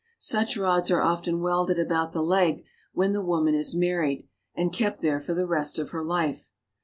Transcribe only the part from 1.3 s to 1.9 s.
welded